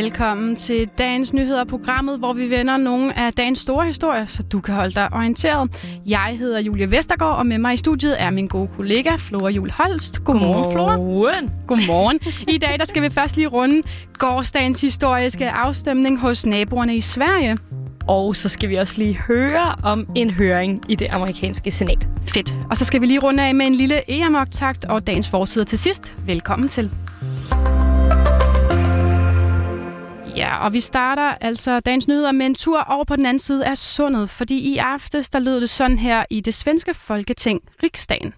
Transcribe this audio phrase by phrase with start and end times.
[0.00, 4.60] Velkommen til dagens nyheder programmet, hvor vi vender nogle af dagens store historier, så du
[4.60, 5.84] kan holde dig orienteret.
[6.06, 9.70] Jeg hedder Julie Vestergaard, og med mig i studiet er min gode kollega Flora Jul
[9.70, 10.24] Holst.
[10.24, 10.96] Godmorgen, Flora.
[10.96, 11.50] Godmorgen.
[11.66, 12.20] Godmorgen.
[12.48, 13.82] I dag der skal vi først lige runde
[14.14, 17.58] gårdsdagens historiske afstemning hos naboerne i Sverige.
[18.08, 22.08] Og så skal vi også lige høre om en høring i det amerikanske senat.
[22.26, 22.54] Fedt.
[22.70, 25.78] Og så skal vi lige runde af med en lille EM-optakt og dagens forside til
[25.78, 26.14] sidst.
[26.26, 26.90] Velkommen til.
[30.36, 33.64] Ja, og vi starter altså dagens nyheder med en tur over på den anden side
[33.66, 38.34] af sundet, fordi i aftes der lød det sådan her i det svenske folketing, Riksdagen.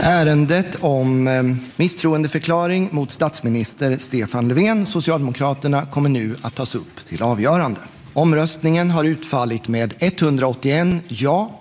[0.00, 1.44] Ärendet om eh,
[1.76, 7.80] misstroendeförklaring mot statsminister Stefan Löfven, Socialdemokraterna, kommer nu att tas upp till avgörande.
[8.14, 11.60] Omröstningen har utfallit med 181 ja,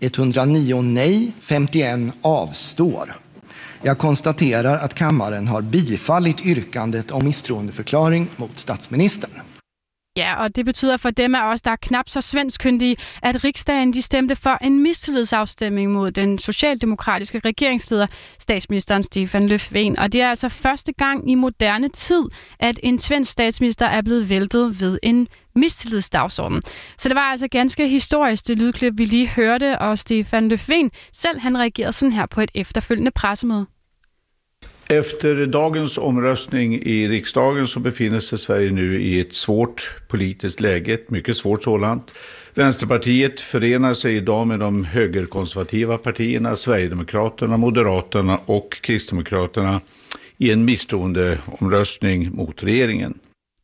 [0.00, 3.16] 109 nej, 51 avstår.
[3.82, 9.30] Jag konstaterar att kammaren har bifallit yrkandet om misstroendeförklaring mot statsministern.
[10.16, 13.92] Ja, og det betyder for dem af os, der er knap så svenskkyndige, at riksdagen
[13.92, 18.06] de stemte for en mistillidsafstemning mod den socialdemokratiske regeringsleder,
[18.38, 20.02] statsministeren Stefan Löfven.
[20.02, 22.22] Og det er altså første gang i moderne tid,
[22.58, 26.62] at en svensk statsminister er blevet væltet ved en mistillidsdagsorden.
[26.98, 31.40] Så det var altså ganske historisk, det lydklip, vi lige hørte, og Stefan Löfven selv
[31.40, 33.66] han reagerede sådan her på et efterfølgende pressemøde.
[34.92, 40.94] Efter dagens omröstning i riksdagen så befinner sig Sverige nu i ett svårt politiskt läge,
[40.94, 42.14] ett mycket svårt sådant.
[42.54, 49.80] Vänsterpartiet förenar sig idag med de högerkonservativa partierna, Sverigedemokraterna, Moderaterna och Kristdemokraterna
[50.38, 53.18] i en misstroendeomröstning mot regeringen.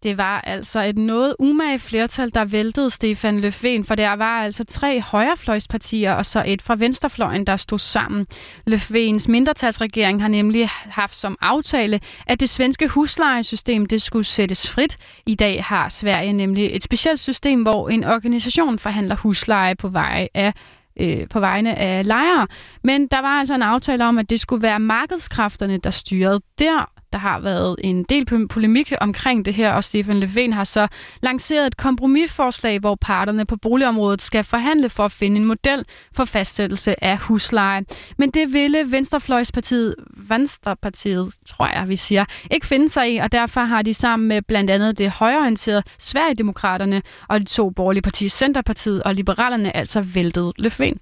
[0.06, 4.64] Det var altså et noget umage flertal, der væltede Stefan Löfven, for der var altså
[4.64, 8.27] tre højrefløjspartier og så et fra venstrefløjen, der stod sammen.
[8.70, 14.96] Löfvens mindretalsregering har nemlig haft som aftale, at det svenske huslejesystem det skulle sættes frit.
[15.27, 20.28] I dag har Sverige nemlig et specielt system, hvor en organisation forhandler husleje på vej
[20.34, 20.52] af
[21.00, 22.46] øh, på vegne af lejere.
[22.84, 26.90] Men der var altså en aftale om, at det skulle være markedskræfterne, der styrede der,
[27.16, 30.88] der har været en del polemik omkring det her, og Stefan Löfven har så
[31.22, 36.24] lanceret et kompromisforslag, hvor parterne på boligområdet skal forhandle for at finde en model for
[36.24, 37.84] fastsættelse af husleje.
[38.18, 43.60] Men det ville Venstrefløjspartiet, Venstrepartiet, tror jeg, vi siger, ikke finde sig i, og derfor
[43.60, 49.02] har de sammen med blandt andet det højreorienterede Sverigedemokraterne og de to borgerlige partier, Centerpartiet
[49.02, 50.98] og Liberalerne, altså væltet Löfven.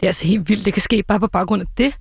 [0.00, 1.94] Det er altså helt vildt, det kan ske bare på baggrund af det.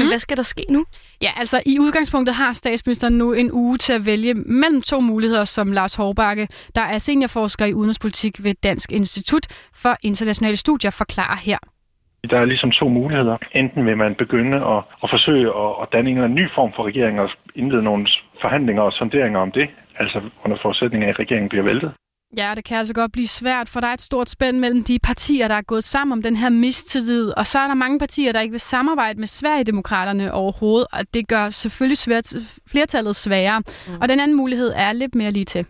[0.00, 0.10] Men mm.
[0.10, 0.84] hvad skal der ske nu?
[1.22, 5.44] Ja, altså i udgangspunktet har statsministeren nu en uge til at vælge mellem to muligheder,
[5.44, 9.46] som Lars Hårbakke, der er seniorforsker i udenrigspolitik ved Dansk Institut
[9.82, 11.58] for Internationale Studier, forklarer her.
[12.30, 13.36] Der er ligesom to muligheder.
[13.52, 17.20] Enten vil man begynde at, at forsøge at, at danne en ny form for regering
[17.20, 18.06] og indlede nogle
[18.42, 19.68] forhandlinger og sonderinger om det,
[19.98, 21.92] altså under forudsætning af, at regeringen bliver væltet.
[22.36, 24.98] Ja, det kan altså godt blive svært, for der er et stort spænd mellem de
[24.98, 28.32] partier, der er gået sammen om den her mistillid, og så er der mange partier,
[28.32, 32.34] der ikke vil samarbejde med Sverigedemokraterne overhovedet, og det gør selvfølgelig svært,
[32.66, 33.60] flertallet sværere.
[33.60, 33.94] Mm.
[34.00, 35.66] Og den anden mulighed er lidt mere lige til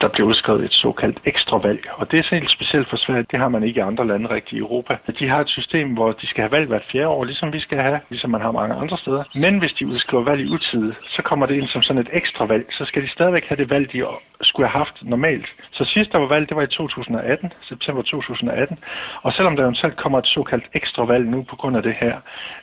[0.00, 1.80] der bliver udskrevet et såkaldt ekstravalg.
[1.98, 3.26] Og det er helt specielt for Sverige.
[3.30, 4.96] Det har man ikke i andre lande rigtig i Europa.
[5.18, 7.78] De har et system, hvor de skal have valg hvert fjerde år, ligesom vi skal
[7.78, 9.24] have, ligesom man har mange andre steder.
[9.34, 12.44] Men hvis de udskriver valg i utide, så kommer det ind som sådan et ekstra
[12.46, 12.66] valg.
[12.70, 14.04] Så skal de stadigvæk have det valg, de
[14.42, 15.46] skulle have haft normalt.
[15.72, 18.78] Så sidst der var valg, det var i 2018, september 2018.
[19.22, 22.16] Og selvom der eventuelt kommer et såkaldt ekstra valg nu på grund af det her,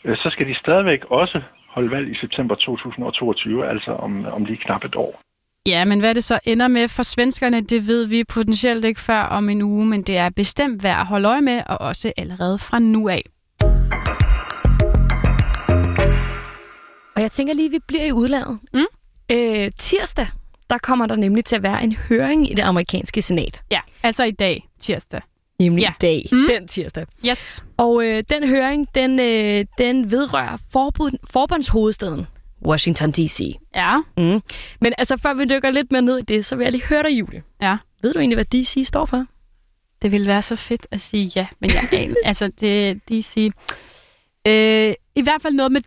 [0.05, 1.41] øh, så skal de stadigvæk også
[1.75, 5.24] holde valg i september 2022, altså om, om lige knap et år.
[5.67, 9.21] Ja, men hvad det så ender med for svenskerne, det ved vi potentielt ikke før
[9.21, 12.59] om en uge, men det er bestemt værd at holde øje med, og også allerede
[12.59, 13.23] fra nu af.
[17.15, 18.59] Og jeg tænker lige, at vi bliver i udlandet.
[18.73, 18.85] Mm?
[19.31, 20.27] Øh, tirsdag,
[20.69, 23.63] der kommer der nemlig til at være en høring i det amerikanske senat.
[23.71, 25.21] Ja, altså i dag, tirsdag.
[25.59, 25.89] Nemlig ja.
[25.89, 26.47] i dag, mm.
[26.49, 27.05] den tirsdag.
[27.29, 27.63] Yes.
[27.77, 32.27] Og øh, den høring, den, øh, den vedrører forbud, forbundshovedstaden
[32.65, 33.55] Washington D.C.
[33.75, 33.97] Ja.
[34.17, 34.41] Mm.
[34.81, 37.03] Men altså, før vi dykker lidt mere ned i det, så vil jeg lige høre
[37.03, 37.43] dig, Julie.
[37.61, 37.77] Ja.
[38.01, 38.87] Ved du egentlig, hvad D.C.
[38.87, 39.25] står for?
[40.01, 42.15] Det ville være så fedt at sige ja, men jeg aner.
[42.29, 43.51] altså, det D.C.
[44.47, 45.81] Øh, I hvert fald noget med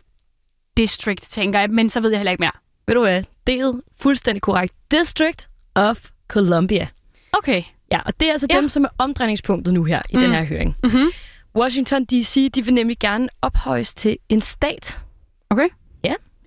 [0.77, 2.51] district, tænker jeg, men så ved jeg heller ikke mere.
[2.87, 3.23] Ved du hvad?
[3.47, 4.73] Det er fuldstændig korrekt.
[4.91, 6.87] District of Columbia.
[7.31, 7.63] Okay.
[7.91, 8.55] Ja, og det er altså ja.
[8.55, 10.21] dem, som er omdrejningspunktet nu her i mm.
[10.21, 10.75] den her høring.
[10.83, 11.07] Mm-hmm.
[11.55, 14.99] Washington D.C., de vil nemlig gerne ophøjes til en stat.
[15.49, 15.69] Okay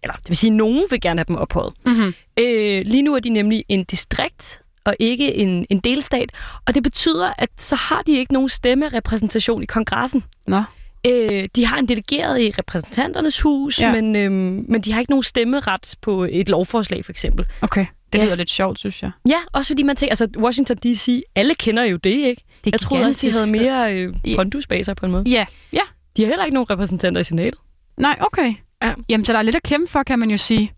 [0.03, 1.73] eller det vil sige, at nogen vil gerne have dem ophøjet.
[1.87, 2.15] Mm-hmm.
[2.39, 6.31] Øh, lige nu er de nemlig en distrikt, og ikke en, en delstat.
[6.67, 10.25] Og det betyder, at så har de ikke nogen stemmerepræsentation i kongressen.
[10.47, 10.63] Nå.
[11.07, 13.93] Øh, de har en delegeret i repræsentanternes hus, ja.
[13.93, 14.33] men, øh,
[14.69, 17.47] men de har ikke nogen stemmeret på et lovforslag, for eksempel.
[17.61, 17.87] Okay.
[18.13, 18.25] Det Ja.
[18.25, 19.11] lyder lidt sjovt, synes jeg.
[19.29, 22.43] Ja, også fordi man tænker, altså Washington D.C., alle kender jo det, ikke?
[22.65, 24.37] Det Jeg troede også, de havde mere øh, Ja.
[24.37, 25.25] pondus bag sig på en måde.
[25.31, 25.81] Ja, ja.
[26.17, 27.61] De har heller ikke nogen repræsentanter i senatet.
[27.97, 28.55] Nej, okay.
[28.83, 28.95] Ja.
[29.09, 30.73] Jamen, så der er lidt at kæmpe for, kan man jo sige.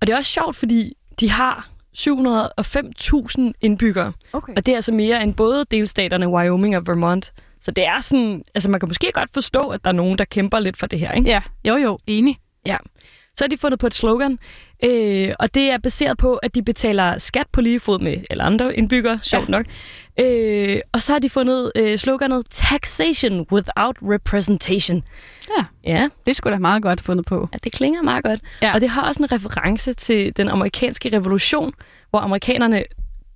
[0.00, 1.68] Og det er også sjovt, fordi de har
[1.98, 4.12] 705.000 indbyggere.
[4.32, 4.52] Okay.
[4.56, 7.32] Og det er altså mere end både delstaterne Wyoming og Vermont.
[7.60, 10.24] Så det er sådan, altså man kan måske godt forstå, at der er nogen, der
[10.24, 11.30] kæmper lidt for det her, ikke?
[11.30, 12.38] Ja, jo jo, enig.
[12.66, 12.76] Ja.
[13.38, 14.38] Så har de fundet på et slogan,
[14.84, 18.42] øh, og det er baseret på, at de betaler skat på lige fod med alle
[18.42, 19.50] andre indbyggere, sjovt ja.
[19.50, 19.66] nok.
[20.20, 25.02] Øh, og så har de fundet øh, sloganet Taxation Without Representation.
[25.58, 27.48] Ja, Ja, det skulle da meget godt fundet på.
[27.52, 28.40] ja, det klinger meget godt.
[28.62, 28.74] Ja.
[28.74, 31.72] Og det har også en reference til den amerikanske revolution,
[32.10, 32.76] hvor amerikanerne,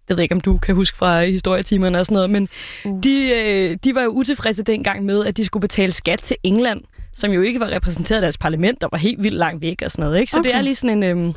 [0.09, 2.49] jeg ved ikke, om du kan huske fra historietimerne og sådan noget, men
[2.85, 3.01] uh.
[3.05, 6.81] de, øh, de var jo utilfredse dengang med, at de skulle betale skat til England,
[7.15, 9.91] som jo ikke var repræsenteret af deres parlament, og var helt vildt langt væk og
[9.91, 10.21] sådan noget.
[10.21, 10.33] Ikke?
[10.33, 10.49] Så okay.
[10.51, 11.35] det er lige sådan en, um,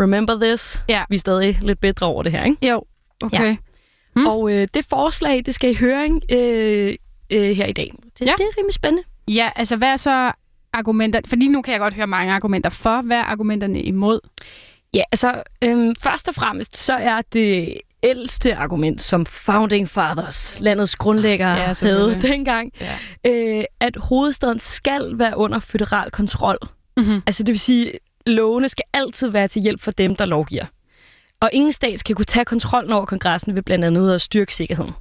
[0.00, 1.02] remember this, Ja.
[1.08, 2.44] vi er stadig lidt bedre over det her.
[2.44, 2.68] Ikke?
[2.68, 2.82] Jo,
[3.24, 3.38] okay.
[3.40, 3.44] Ja.
[3.44, 3.56] Ja.
[4.16, 4.20] Mm.
[4.22, 4.26] Mm.
[4.26, 6.94] Og øh, det forslag, det skal i høring øh,
[7.30, 7.92] øh, her i dag.
[8.18, 8.32] Det, Ja.
[8.38, 9.02] det er rimelig spændende.
[9.28, 10.32] ja, altså hvad er så
[10.72, 11.20] argumenter?
[11.26, 13.02] Fordi nu kan jeg godt høre mange argumenter for.
[13.02, 14.20] Hvad er argumenterne imod?
[14.94, 20.96] Ja, altså øhm, først og fremmest, så er det ældste argument, som Founding Fathers, landets
[20.96, 22.98] grundlæggere, Ja, havde dengang, Ja.
[23.58, 26.58] øh, at hovedstaden skal være under federal kontrol.
[26.96, 27.22] Mm-hmm.
[27.26, 27.92] Altså det vil sige,
[28.26, 30.64] lovene skal altid være til hjælp for dem, der lovgiver.
[31.40, 34.92] Og ingen stat skal kunne tage kontrollen over kongressen ved blandt andet at styrke sikkerheden.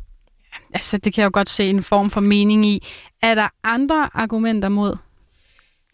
[0.73, 2.87] Altså, det kan jeg jo godt se en form for mening i.
[3.21, 4.95] Er der andre argumenter mod?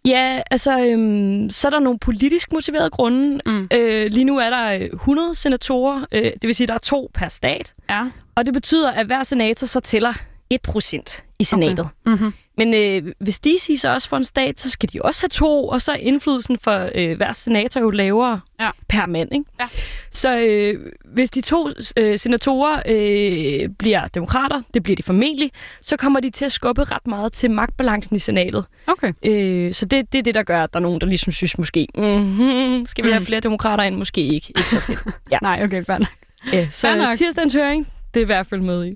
[0.07, 3.39] Ja, altså, øhm, så er der nogle politisk motiverede grunde.
[3.45, 3.67] Mm.
[3.73, 7.11] Øh, lige nu er der øh, 100 senatorer, øh, det vil sige, der er to
[7.13, 7.73] per stat.
[7.89, 8.05] Ja.
[8.35, 10.13] Og det betyder, at hver senator så tæller
[10.53, 11.79] 1% i senatet.
[11.79, 11.89] Okay.
[12.05, 12.33] Mm-hmm.
[12.57, 15.67] Men øh, hvis DC så også får en stat, så skal de også have to,
[15.67, 18.69] og så er indflydelsen for øh, hver senator jo lavere Ja.
[18.89, 19.29] per mand.
[19.31, 19.45] Ikke?
[19.59, 19.65] Ja.
[20.11, 25.51] Så øh, hvis de to øh, senatorer øh, bliver demokrater, det bliver de formentlig,
[25.81, 28.65] så kommer de til at skubbe ret meget til magtbalancen i senatet.
[28.87, 29.13] Okay.
[29.25, 31.57] Øh, så det, det er det, der gør, at der er nogen, der ligesom synes
[31.57, 33.25] måske, mm-hmm, skal vi have Mm.
[33.25, 33.95] flere demokrater ind?
[33.95, 34.47] Måske ikke.
[34.57, 35.03] Ikke så fedt.
[35.31, 35.37] ja.
[35.41, 36.07] Nej, okay, fair nok.
[36.53, 38.95] ja, så tirsdagens høring, det er i hvert fald med i.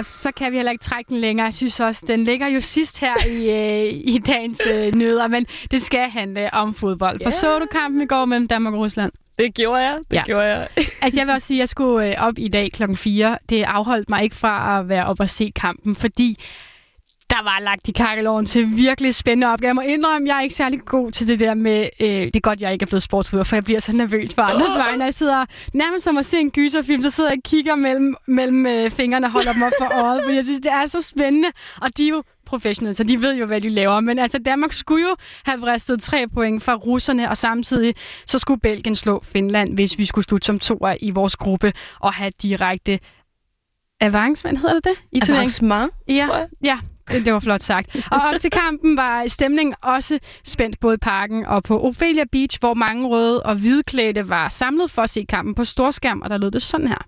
[0.00, 1.44] Og så kan vi heller ikke trække den længere.
[1.44, 5.46] Jeg synes også, den ligger jo sidst her i, øh, i dagens øh, nyheder, men
[5.70, 7.18] det skal handle om fodbold.
[7.22, 7.30] For Ja.
[7.30, 9.12] så du kampen i går mellem Danmark og Rusland?
[9.38, 9.96] Det gjorde jeg.
[10.10, 10.22] Det Ja.
[10.26, 10.68] gjorde jeg.
[11.02, 13.38] Altså, jeg vil også sige, at jeg skulle øh, op i dag klokken 4.
[13.48, 16.36] Det afholdt mig ikke fra at være op og se kampen, fordi
[17.30, 19.68] der var lagt i kakkeloven til virkelig spændende opgaver.
[19.68, 21.88] Jeg må indrømme, jeg er ikke særlig god til det der med...
[22.00, 24.40] Øh, det er godt, jeg ikke er blevet sportsudøver, for jeg bliver så nervøs på
[24.40, 25.04] andres vegne.
[25.04, 25.44] Jeg sidder
[25.74, 29.26] nærmest som at se en gyserfilm, så sidder jeg og kigger mellem, mellem øh, fingrene
[29.26, 31.48] og holder dem op for øjet, for jeg synes, det er så spændende.
[31.80, 34.00] Og de er jo professionelle, så de ved jo, hvad de laver.
[34.00, 37.94] Men altså, Danmark skulle jo have vristet tre point fra russerne, og samtidig
[38.26, 42.12] så skulle Belgien slå Finland, hvis vi skulle slutte som toer i vores gruppe og
[42.12, 42.98] have direkte
[44.00, 45.28] avancement, hedder det det?
[45.28, 45.32] I?
[45.32, 46.48] Avancement, Ja, tror jeg.
[46.64, 46.78] ja
[47.24, 47.96] det, var flot sagt.
[48.10, 52.60] Og op til kampen var stemningen også spændt både i parken og på Ophelia Beach,
[52.60, 56.38] hvor mange røde og hvidklædte var samlet for at se kampen på storskærm, og der
[56.38, 57.06] lød det sådan her.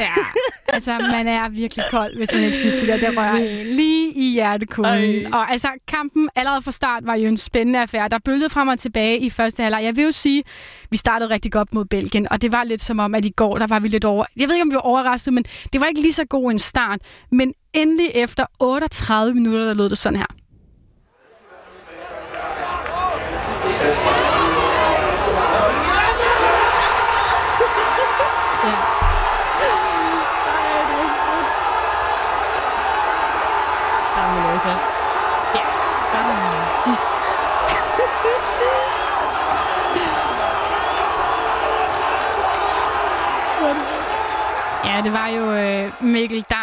[0.00, 0.14] Ja,
[0.68, 4.12] altså man er virkelig kold, hvis man ikke synes, det der, det rører en lige
[4.12, 5.34] i hjertekuglen.
[5.34, 8.08] Og altså kampen allerede fra start var jo en spændende affære.
[8.08, 9.84] Der bølgede frem og tilbage i første halvleg.
[9.84, 10.42] Jeg vil jo sige,
[10.90, 13.58] vi startede rigtig godt mod Belgien, og det var lidt som om, at i går,
[13.58, 14.24] der var vi lidt over...
[14.36, 16.58] Jeg ved ikke, om vi var overrasket, men det var ikke lige så god en
[16.58, 17.00] start.
[17.30, 20.26] Men endelig efter 38 minutter, der lød det sådan her.
[23.64, 24.19] Ja.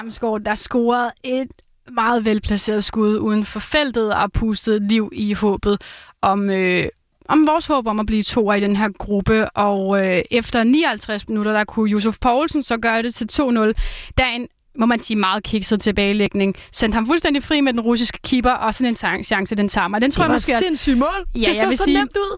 [0.08, 1.48] Damsgaard, der scorede et
[1.92, 5.82] meget velplaceret skud uden for feltet og pustede liv i håbet
[6.22, 6.86] om, øh,
[7.30, 9.50] om vores håb om at blive to i den her gruppe.
[9.50, 13.72] Og øh, efter 59 minutter, der kunne Josef Poulsen så gøre det til 2-0,
[14.18, 14.48] da en
[14.80, 16.56] må man sige, meget kikset tilbagelægning.
[16.72, 20.02] Sendte ham fuldstændig fri med den russiske keeper, og sådan en chance, den tager mig.
[20.02, 21.26] Den tror Det jeg var måske, et at- sindssygt mål.
[21.36, 22.38] Ja, det jeg så så sige- nemt ud.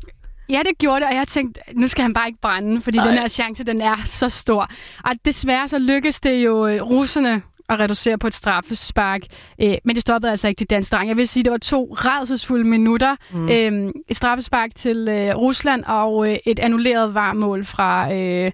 [0.49, 3.07] Ja, det gjorde det, og jeg tænkte, nu skal han bare ikke brænde, fordi Ej.
[3.07, 4.69] den her chance, den er så stor.
[5.05, 9.21] Og desværre så lykkes det jo øh, russerne at reducere på et straffespark.
[9.61, 11.09] Øh, men det stoppede altså ikke de danske drenge.
[11.09, 13.15] Jeg vil sige, det var to redselsfulde minutter.
[13.31, 13.49] Mm.
[13.49, 18.13] Øh, et straffespark til øh, Rusland og øh, et annulleret varmål fra...
[18.13, 18.51] Øh,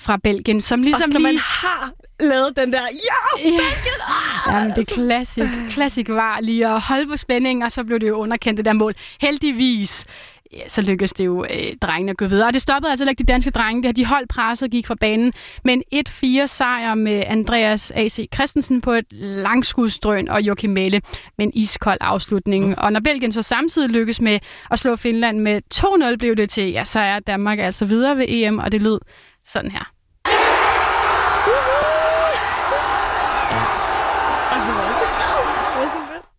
[0.00, 1.32] fra Belgien, som ligesom Også når lige...
[1.32, 4.00] man har lavet den der, ja, Belgien!
[4.08, 4.54] Ah!
[4.54, 8.00] Ja, men det er klassik, klassik var lige at holde på spændingen, og så blev
[8.00, 8.94] det jo underkendt det der mål.
[9.20, 10.04] Heldigvis
[10.52, 12.46] ja, så lykkedes det jo øh, drengene at gå videre.
[12.46, 13.82] Og det stoppede altså ikke de danske drenge.
[13.82, 15.32] Det, de holdt presset og gik fra banen.
[15.64, 18.28] Men 1-4 sejr med Andreas A.C.
[18.34, 21.00] Christensen på et langskudstrøn og Joachim Mæle
[21.38, 22.66] med en iskold afslutning.
[22.66, 22.74] Mm.
[22.78, 24.38] Og når Belgien så samtidig lykkedes med
[24.70, 28.24] at slå Finland med 2-0, blev det til, ja, så er Danmark altså videre ved
[28.28, 29.00] EM, og det lød
[29.46, 29.97] sådan her.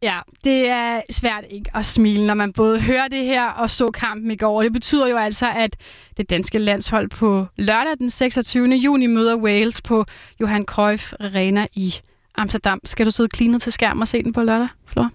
[0.01, 3.91] Ja, det er svært ikke at smile, når man både hører det her og så
[3.91, 4.63] kampen i går.
[4.63, 5.75] Det betyder jo altså, at
[6.17, 8.67] det danske landshold på lørdag den 26.
[8.67, 10.05] juni møder Wales på
[10.41, 11.95] Johan Cruyff Arena i
[12.35, 12.79] Amsterdam.
[12.85, 15.09] Skal du sidde klinet til skærm og se den på lørdag, Flor?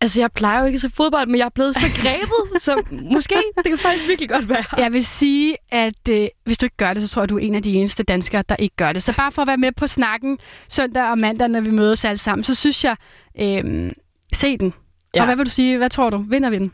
[0.00, 3.34] Altså, jeg plejer jo ikke så fodbold, men jeg er blevet så grebet, så måske,
[3.56, 4.64] det kan faktisk virkelig godt være.
[4.76, 7.40] Jeg vil sige, at øh, hvis du ikke gør det, så tror jeg, du er
[7.40, 9.02] en af de eneste danskere, der ikke gør det.
[9.02, 10.38] Så bare for at være med på snakken
[10.68, 12.96] søndag og mandag, når vi mødes alle sammen, så synes jeg,
[13.40, 13.90] øh,
[14.34, 14.74] se den.
[15.14, 15.20] Ja.
[15.20, 15.78] Og hvad vil du sige?
[15.78, 16.16] Hvad tror du?
[16.28, 16.72] Vinder vi den?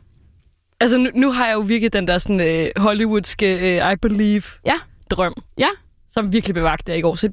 [0.81, 4.43] Altså, nu, nu har jeg jo virkelig den der sådan øh, hollywoodske øh, I believe
[4.67, 4.75] Ja.
[5.11, 5.69] drøm, Ja?
[6.11, 7.15] som virkelig bevagte der i går.
[7.15, 7.33] Så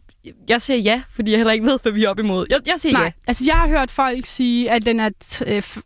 [0.50, 2.46] jeg siger ja, fordi jeg heller ikke ved, hvad vi er op imod.
[2.50, 3.04] Jeg, jeg siger Nej.
[3.04, 3.12] ja.
[3.28, 5.10] Altså, jeg har hørt folk sige, at den er
[5.48, 5.82] øh, f-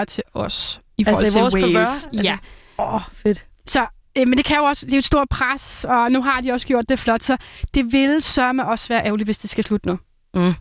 [0.00, 1.74] 60-40 til os i forhold Altså, i vores til favør?
[1.78, 2.06] Wales.
[2.12, 2.36] Altså- Ja.
[2.78, 3.46] Åh, oh, fedt.
[3.66, 3.86] Så,
[4.18, 6.40] øh, men det kan jo også, det er jo et stort pres, og nu har
[6.40, 7.36] de også gjort det flot, så
[7.74, 9.98] det vil sørme også være ærgerligt, hvis det skal slutte nu.
[10.34, 10.52] Mm.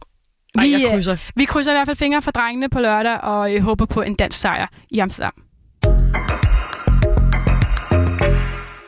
[0.57, 1.17] Ej, Vi, jeg øh, krydser.
[1.35, 4.15] Vi krydser i hvert fald fingre for drengene på lørdag, og øh, håber på en
[4.15, 5.33] dansk sejr i Amsterdam.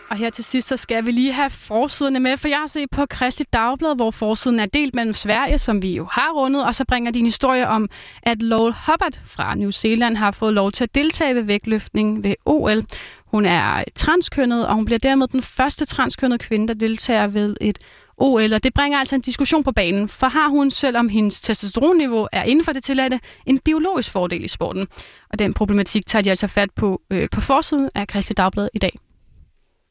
[0.10, 2.90] Og her til sidst, så skal vi lige have forsiderne med, for jeg har set
[2.90, 6.76] på Kristi Dagblad, hvor forsiden er delt mellem Sverige, som vi jo har rundet, og
[6.76, 7.90] så bringer de en historie om,
[8.24, 12.36] at Lowell Hubbard fra New Zealand har fået lov til at deltage ved vægtløftning ved
[12.46, 12.84] OL.
[13.26, 17.80] Hun er transkønnet, og hun bliver dermed den første transkønnede kvinde, der deltager ved et
[18.22, 22.28] OL, og det bringer altså en diskussion på banen, for har hun, selvom hendes testosteronniveau
[22.32, 24.88] er inden for det tilladte, en biologisk fordel i sporten?
[25.30, 28.80] Og den problematik tager de altså fat på øh, på forsiden af Kristi Dagblad i
[28.80, 29.00] dag.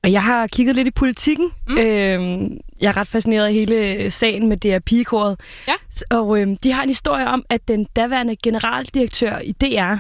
[0.04, 1.50] Og jeg har kigget lidt i politikken.
[1.68, 1.78] Mm.
[1.78, 5.40] Øhm, jeg er ret fascineret af hele sagen med det her pigekoret.
[5.68, 5.74] Ja.
[6.10, 9.94] Og øhm, de har en historie om, at den daværende generaldirektør i DR,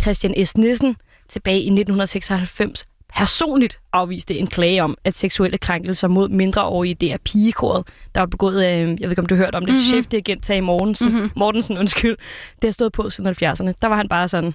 [0.00, 0.56] Christian S.
[0.56, 0.96] Nissen,
[1.28, 7.16] tilbage i 1996 personligt afviste en klage om, at seksuelle krænkelser mod mindreårige i DR
[7.24, 9.72] pigekoret, der var begået af, jeg ved ikke om du har hørt om det, Mhm.
[9.74, 9.82] mm-hmm.
[9.82, 11.16] chefdirigent Tage Mortensen, Mhm.
[11.16, 11.30] mm-hmm.
[11.36, 12.16] Mortensen, undskyld,
[12.62, 13.72] det har stået på siden 70'erne.
[13.82, 14.54] Der var han bare sådan,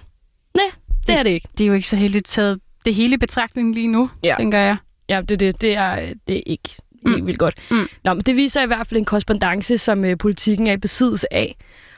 [0.54, 0.64] nej,
[1.06, 1.48] det er det ikke.
[1.58, 4.34] Det er jo ikke så heldigt taget det hele i betragtning lige nu, Ja.
[4.38, 4.76] tænker jeg.
[5.08, 6.68] Ja, det, det, det, er, det er ikke
[7.04, 7.12] mm.
[7.12, 7.54] helt vildt godt.
[7.70, 7.88] Mm.
[8.04, 11.34] Nå, men det viser i hvert fald en korrespondence, som øh, politikken er i besiddelse
[11.34, 11.56] af.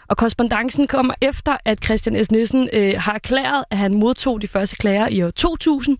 [0.08, 2.30] Og korrespondancen kommer efter, at Christian S.
[2.30, 5.98] Nissen øh, har erklæret, at han modtog de første klager i år 2000,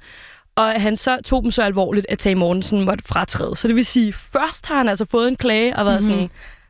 [0.57, 3.57] og han så tog dem så alvorligt, at Tage Mortensen måtte fratræde.
[3.57, 6.13] Så det vil sige, først har han altså fået en klage og været Mhm.
[6.13, 6.29] mm-hmm.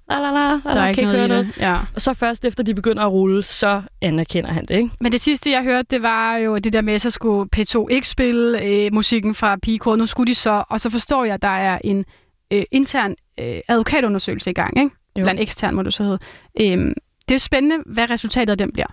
[0.08, 1.58] sådan, la la la, la, la kan ikke høre noget.
[1.60, 1.76] Ja.
[1.94, 4.90] Og så først efter de begynder at rulle, så anerkender han det, ikke?
[5.00, 7.86] Men det sidste, jeg hørte, det var jo det der med, at så skulle P2
[7.90, 9.96] ikke spille øh, musikken fra Pigekor.
[9.96, 12.04] Nu skulle de så, og så forstår jeg, at der er en
[12.50, 14.90] øh, intern øh, advokatundersøgelse i gang, ikke?
[15.18, 15.22] Jo.
[15.24, 16.18] Blandt ekstern, må du så hedde.
[16.60, 16.92] Øhm,
[17.28, 18.86] det er spændende, hvad resultatet af den bliver.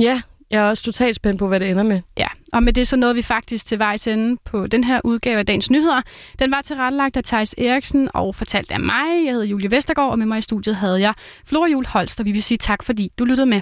[0.00, 2.00] Ja, jeg er også totalt spændt på, hvad det ender med.
[2.18, 2.26] Ja,
[2.56, 5.46] og med det så nåede vi faktisk til vejs ende på den her udgave af
[5.46, 6.02] Dagens Nyheder.
[6.38, 9.24] Den var tilrettelagt af Thijs Eriksen og fortalt af mig.
[9.24, 11.14] Jeg hedder Julie Vestergaard, og med mig i studiet havde jeg
[11.46, 13.60] Flora Jul Holst, og vi vil sige tak, fordi du lyttede med.